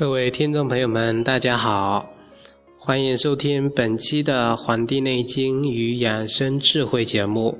[0.00, 2.14] 各位听众朋友们，大家好，
[2.78, 7.58] 欢迎收听本期的《黄帝内经与养生智慧》节目。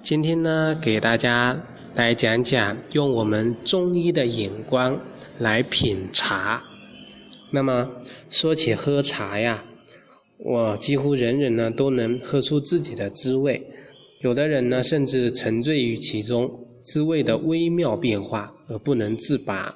[0.00, 1.60] 今天呢，给大家
[1.96, 5.00] 来讲讲用我们中医的眼光
[5.40, 6.62] 来品茶。
[7.50, 7.90] 那么
[8.30, 9.64] 说起喝茶呀，
[10.38, 13.66] 我几乎人人呢都能喝出自己的滋味，
[14.20, 19.74] 有的人呢甚至沉醉于其中，滋味的微妙变化而不能自拔。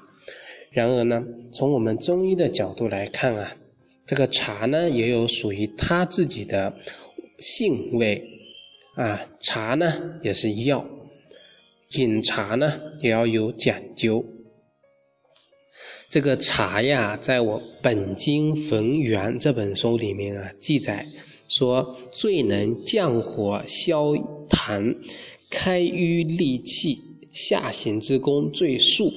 [0.73, 1.23] 然而呢，
[1.53, 3.57] 从我们中医的角度来看啊，
[4.07, 6.75] 这个茶呢也有属于它自己的
[7.39, 8.27] 性味
[8.95, 9.21] 啊。
[9.39, 10.87] 茶呢也是药，
[11.91, 14.25] 饮茶呢也要有讲究。
[16.09, 21.07] 这个茶呀，在我《本经逢源》这本书里面啊记载
[21.49, 24.13] 说，最能降火消
[24.49, 24.97] 痰、
[25.51, 26.99] 开瘀利气、
[27.31, 29.13] 下行之功最速。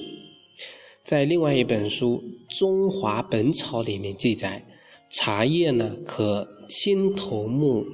[1.06, 2.24] 在另外一本书
[2.58, 4.66] 《中华本草》里面记载，
[5.08, 7.84] 茶叶呢可清头目、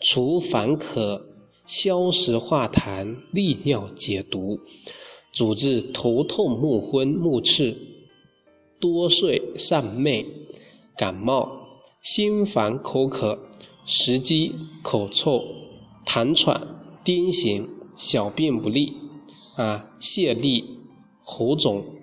[0.00, 1.26] 除烦渴、
[1.66, 4.60] 消食化痰、利尿解毒，
[5.32, 7.76] 主治头痛目昏目赤、
[8.78, 10.24] 多睡散寐、
[10.96, 13.48] 感冒、心烦口渴、
[13.84, 15.42] 食积口臭、
[16.06, 16.68] 痰喘、
[17.04, 17.66] 癫痫、
[17.96, 18.92] 小便不利、
[19.56, 20.62] 啊泄痢、
[21.24, 21.97] 喉肿。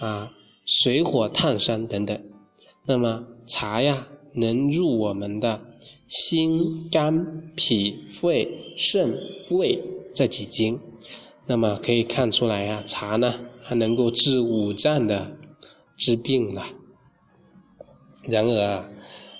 [0.00, 0.32] 啊，
[0.64, 2.20] 水火烫伤等等，
[2.86, 5.60] 那么茶呀，能入我们的
[6.08, 9.14] 心、肝、脾、肺、肾、
[9.50, 9.82] 胃
[10.14, 10.80] 这几经，
[11.46, 15.36] 那么可以看出来呀，茶呢，它能够治五脏的
[15.98, 16.66] 治病了。
[18.22, 18.88] 然而啊，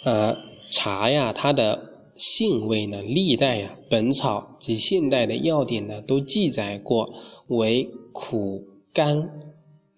[0.05, 0.37] 呃，
[0.69, 7.15] 茶呀，它的性味呢，历代呀，《本草》及现代的药典呢，都记载过
[7.49, 9.50] 为苦甘。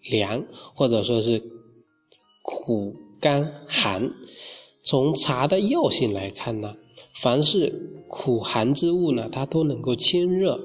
[0.05, 1.43] 凉，或者说是
[2.43, 4.13] 苦、甘、寒。
[4.83, 6.77] 从茶的药性来看呢，
[7.15, 10.61] 凡是苦寒之物呢，它都能够清热，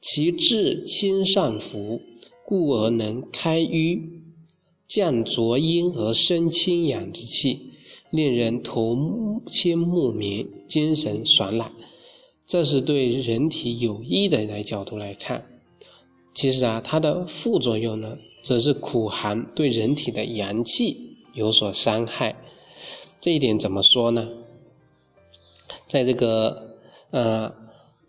[0.00, 2.02] 其质清上浮，
[2.44, 4.22] 故而能开瘀，
[4.86, 7.72] 降浊阴和生清阳之气，
[8.10, 11.72] 令人头清目明，精神爽朗。
[12.46, 15.46] 这是对人体有益的来角度来看。
[16.34, 18.18] 其实啊，它的副作用呢？
[18.42, 22.36] 则是苦寒对人体的阳气有所伤害，
[23.20, 24.28] 这一点怎么说呢？
[25.86, 26.76] 在这个
[27.10, 27.50] 呃《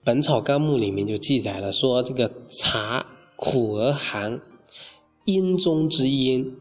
[0.03, 4.41] 本草纲目》里面就记载了，说这个茶苦而寒，
[5.25, 6.56] 阴中之阴。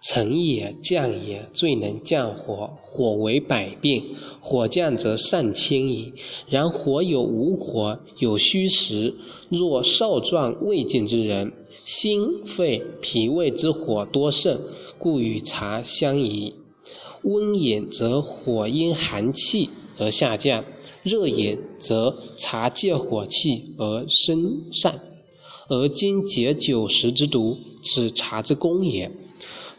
[0.00, 2.78] 沉也降也，最能降火。
[2.82, 6.14] 火为百病，火降则上清矣。
[6.48, 9.16] 然火有无火，有虚实。
[9.48, 11.52] 若少壮未尽之人，
[11.88, 14.60] 心肺脾胃之火多盛，
[14.98, 16.52] 故与茶相宜。
[17.22, 20.66] 温饮则火因寒气而下降，
[21.02, 25.00] 热饮则茶借火气而升上。
[25.70, 29.10] 而今解酒食之毒，此茶之功也。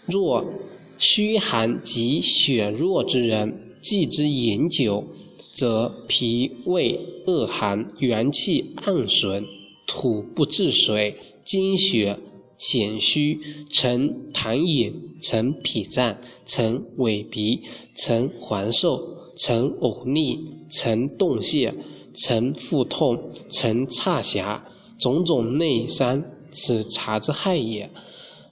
[0.07, 0.43] 若
[0.97, 5.05] 虚寒及血弱之人，忌之饮酒，
[5.51, 9.45] 则脾胃恶寒，元气暗损，
[9.85, 11.15] 土不治水，
[11.49, 12.19] 精血
[12.59, 13.39] 浅虚，
[13.71, 17.63] 成痰饮，成痞胀，成萎鼻，
[17.95, 21.73] 成黄瘦，成呕逆，成动泻，
[22.13, 24.63] 成腹痛，成岔狭，
[24.99, 27.89] 种种内伤，此茶之害也。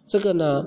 [0.08, 0.66] 这个呢？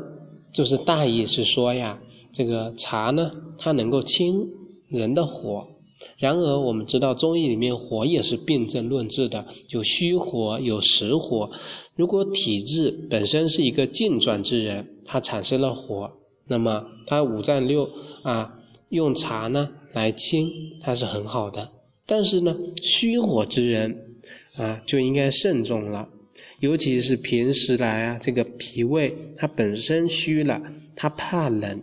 [0.53, 4.47] 就是大意是说呀，这个茶呢，它能够清
[4.87, 5.67] 人的火。
[6.16, 11.50] 然而我们知道中医里面火也是辨证论治的，有虚火，有实火。
[11.94, 16.11] 如果体质本身是一个健壮之人，他产生了火，
[16.47, 17.91] 那么他五脏六
[18.23, 18.58] 啊
[18.88, 20.50] 用茶呢来清，
[20.81, 21.70] 它是很好的。
[22.06, 24.08] 但是呢，虚火之人
[24.56, 26.08] 啊就应该慎重了。
[26.61, 30.62] 尤其是平时来啊，这个脾胃它本身虚了，
[30.97, 31.82] 它怕冷，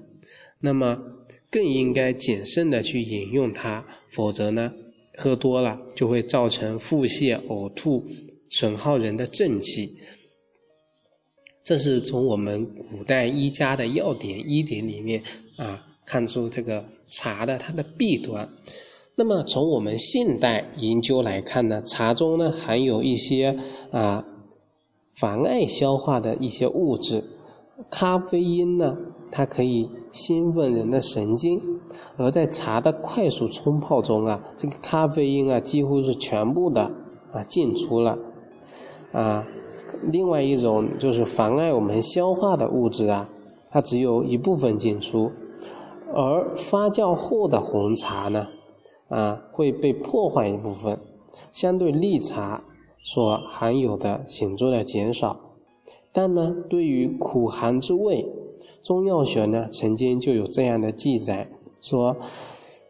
[0.59, 1.01] 那么
[1.50, 4.74] 更应该谨慎的去饮用它，否则呢，
[5.15, 8.06] 喝多了就会造成腹泻、呕吐，
[8.50, 9.98] 损耗人的正气。
[11.63, 15.24] 这是从我们古代医家的药典医典里面
[15.57, 18.50] 啊看出这个茶的它的弊端。
[19.15, 23.57] 那么从我们现代研究来看呢，茶中呢含有一些
[23.92, 24.25] 啊。
[25.19, 27.24] 妨碍消化的一些物质，
[27.89, 28.95] 咖啡因呢，
[29.30, 31.62] 它可以兴奋人的神经，
[32.18, 36.92] 而在茶的快速冲泡中啊，这个咖啡因啊几乎是全部的
[37.32, 38.18] 啊进出了，
[39.12, 39.48] 啊，
[40.04, 43.30] 另外一种就是妨碍我们消化的物质啊，
[43.70, 45.32] 它只有一部分进出，
[46.14, 48.48] 而发酵后的红茶呢，
[49.10, 51.00] 啊会被破坏一部分，
[51.52, 52.64] 相对绿茶
[53.04, 55.42] 所含有的显著的减少。
[56.14, 58.26] 但呢，对于苦寒之味，
[58.82, 61.50] 中药学呢曾经就有这样的记载，
[61.82, 62.18] 说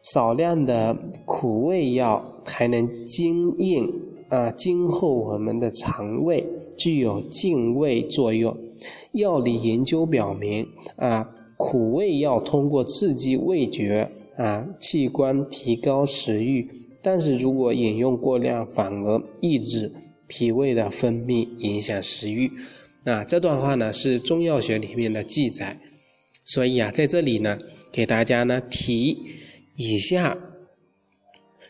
[0.01, 3.93] 少量的苦味药还能津应
[4.29, 6.45] 啊，今后我们的肠胃
[6.77, 8.55] 具有净胃作用。
[9.11, 10.67] 药理研究表明
[10.97, 16.67] 啊，苦味药通过刺激味觉啊器官提高食欲，
[17.01, 19.91] 但是如果饮用过量，反而抑制
[20.27, 22.51] 脾胃的分泌，影响食欲。
[23.07, 25.79] 啊，这段话呢是中药学里面的记载，
[26.43, 27.57] 所以啊，在这里呢
[27.89, 29.17] 给大家呢提
[29.77, 30.37] 以下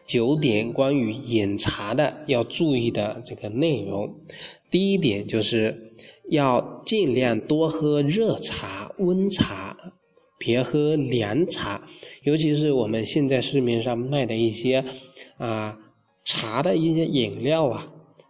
[0.07, 4.15] 九点关于饮茶的要注意的这个内容。
[4.71, 5.93] 第一点就是
[6.27, 9.77] 要尽量多喝热茶、温茶，
[10.39, 11.87] 别喝凉茶，
[12.23, 14.83] 尤其是我们现在市面上卖的一些
[15.37, 15.77] 啊
[16.23, 17.87] 茶的一些饮料啊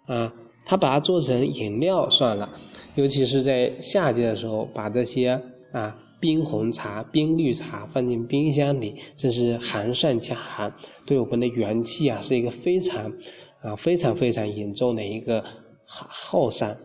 [0.07, 0.33] 啊，
[0.65, 2.59] 它把它做成饮料算了。
[2.97, 5.39] 尤其是在夏季的时候，把这些
[5.71, 10.73] 啊冰红茶、冰绿茶放进冰箱里，这是寒上加寒，
[11.05, 13.13] 对我们的元气啊是一个非常
[13.61, 15.43] 啊非常非常严重的一个
[15.85, 16.75] 耗耗伤，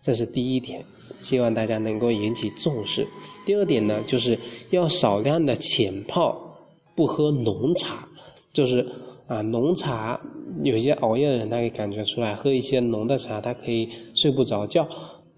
[0.00, 0.84] 这是第一点，
[1.20, 3.06] 希望大家能够引起重视。
[3.46, 4.36] 第二点呢，就是
[4.70, 6.58] 要少量的浅泡，
[6.96, 8.08] 不喝浓茶，
[8.52, 8.84] 就是
[9.28, 10.20] 啊浓茶，
[10.64, 14.88] 有些熬夜的人他可以感觉出来，喝一些浓的茶，他可以睡不着觉。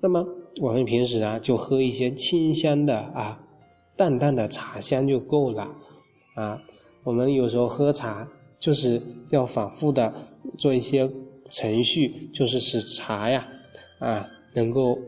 [0.05, 0.29] 那么
[0.61, 3.43] 我们平时啊，就喝一些清香的啊，
[3.97, 5.75] 淡淡的茶香就够了
[6.35, 6.63] 啊。
[7.05, 10.13] 我们有时候喝茶就是要反复的
[10.59, 11.11] 做一些
[11.49, 13.49] 程序，就是使茶呀
[13.99, 14.99] 啊能够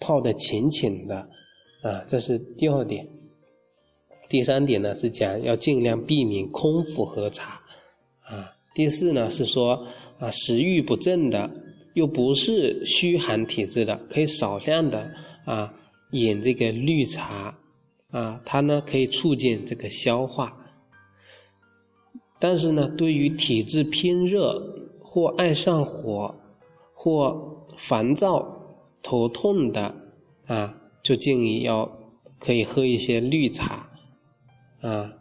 [0.00, 1.28] 泡的浅浅的
[1.82, 3.08] 啊，这是第二点。
[4.28, 7.62] 第三点呢是讲要尽量避免空腹喝茶
[8.22, 8.56] 啊。
[8.74, 9.86] 第四呢是说
[10.18, 11.52] 啊食欲不振的。
[11.94, 15.12] 又不是虚寒体质的，可以少量的
[15.44, 15.74] 啊
[16.12, 17.58] 饮这个绿茶
[18.10, 20.56] 啊，它呢可以促进这个消化。
[22.38, 26.40] 但是呢，对于体质偏热或爱上火
[26.92, 29.94] 或烦躁、头痛的
[30.46, 31.98] 啊，就建议要
[32.38, 33.90] 可以喝一些绿茶
[34.80, 35.14] 啊。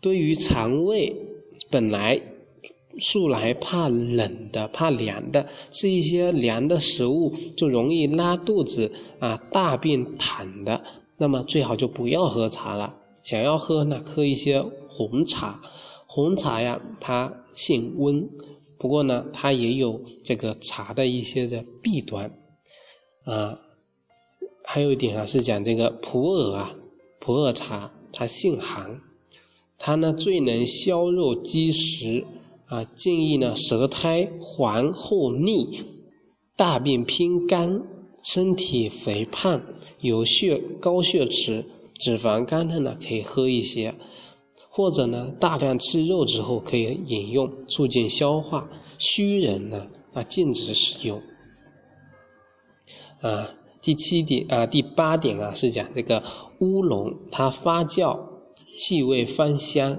[0.00, 1.14] 对于肠胃
[1.70, 2.20] 本来。
[2.98, 10.82] 素来怕冷的、怕凉的，吃一些凉的食物就容易拉肚子啊、大便溏的，
[11.16, 12.96] 那么最好就不要喝茶了。
[13.22, 15.60] 想要喝呢，喝一些红茶。
[16.06, 18.28] 红茶呀，它性温，
[18.78, 22.32] 不过呢，它也有这个茶的一些的弊端
[23.24, 23.60] 啊。
[24.64, 26.74] 还有一点啊，是讲这个普洱啊，
[27.18, 29.00] 普洱茶它性寒，
[29.78, 32.24] 它呢最能消肉积食。
[32.68, 35.80] 啊，建议呢，舌苔黄厚腻，
[36.54, 37.82] 大便偏干，
[38.22, 39.62] 身体肥胖，
[40.00, 41.64] 有血高血脂、
[41.94, 43.94] 脂肪肝的呢，可以喝一些，
[44.68, 48.68] 或者呢，大量吃肉之后可以饮用，促进消化。
[48.98, 51.22] 虚人呢，啊，禁止使用。
[53.22, 56.22] 啊，第七点啊，第八点啊，是讲这个
[56.58, 58.20] 乌龙，它发酵，
[58.76, 59.98] 气味芳香。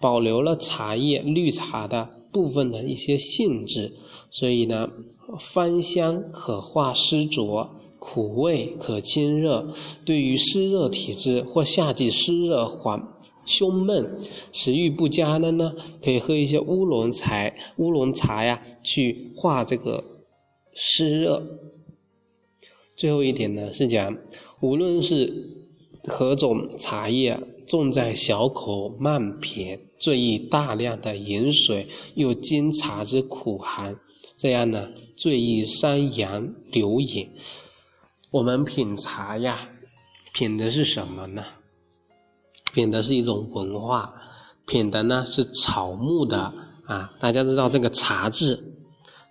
[0.00, 3.92] 保留了茶叶绿茶的部分的一些性质，
[4.30, 4.90] 所以呢，
[5.38, 9.74] 芳香可化湿浊，苦味可清热。
[10.06, 13.08] 对于湿热体质或夏季湿热缓
[13.44, 14.18] 胸闷、
[14.52, 20.02] 食欲不佳的呢，可以喝一些乌龙茶，乌龙茶呀，去化这个
[20.72, 21.42] 湿热。
[22.96, 24.16] 最后一点呢，是讲
[24.60, 25.68] 无论是
[26.04, 27.38] 何种茶叶。
[27.70, 33.96] 重在小口慢品，最宜大量的饮水，又经茶之苦寒，
[34.36, 37.30] 这样呢最宜山阳流饮。
[38.32, 39.68] 我们品茶呀，
[40.34, 41.44] 品的是什么呢？
[42.74, 44.12] 品的是一种文化，
[44.66, 46.52] 品的呢是草木的
[46.86, 47.12] 啊。
[47.20, 48.82] 大家知道这个茶字，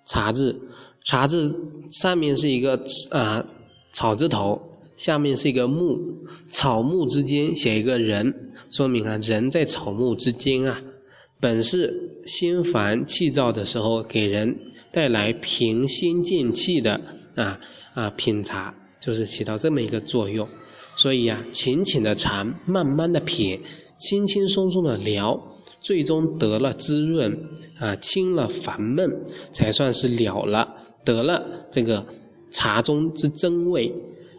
[0.05, 0.57] 茶字，
[1.03, 1.53] 茶字
[1.91, 2.81] 上面是一个
[3.11, 3.45] 啊
[3.91, 4.68] 草字头。
[4.99, 5.97] 下面是一个木，
[6.51, 10.81] 草木之间写一个人，说明啊，人在草木之间啊，
[11.39, 14.59] 本是心烦气躁的时候，给人
[14.91, 16.99] 带来平心静气的
[17.35, 17.61] 啊
[17.93, 20.45] 啊品茶，就是起到这么一个作用。
[20.97, 23.61] 所以啊，浅浅的尝，慢慢的品，
[23.97, 27.39] 轻轻松松的聊，最终得了滋润
[27.79, 29.09] 啊，清了烦闷，
[29.53, 30.75] 才算是了了，
[31.05, 31.41] 得了
[31.71, 32.05] 这个
[32.51, 33.95] 茶中之真味。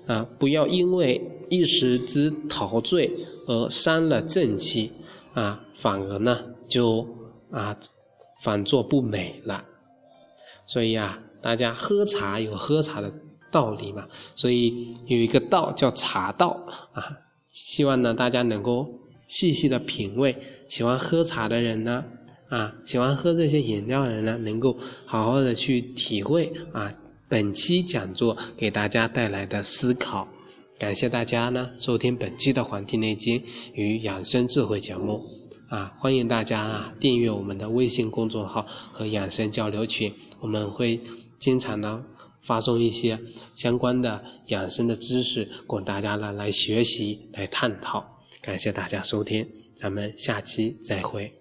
[0.07, 3.11] 啊，不要因为一时之陶醉
[3.47, 4.93] 而伤了正气
[5.35, 7.07] 啊，反而呢就
[7.51, 7.77] 啊
[8.43, 9.65] 反作不美了。
[10.67, 13.13] 所以啊，大家喝茶有喝茶的
[13.51, 17.19] 道理嘛，所以有一个道叫茶道啊。
[17.49, 18.87] 希望呢大家能够
[19.27, 20.37] 细细的品味，
[20.69, 22.05] 喜欢喝茶的人呢
[22.49, 26.95] 啊，喜欢喝这些饮料的人呢，能够好好的去体会啊。
[27.31, 30.27] 本期讲座给大家带来的思考，
[30.77, 33.41] 感谢大家呢收听本期的《黄帝内经
[33.73, 35.25] 与养生智慧》节目
[35.69, 41.01] 啊，欢迎大家啊订阅我们的微信公众号和养生交流群，我们会
[41.39, 42.05] 经常呢
[42.43, 43.17] 发送一些
[43.55, 48.05] 相关的养生的知识供大家呢来学习来探讨。
[48.43, 51.33] 感谢大家收听，咱们下期再会。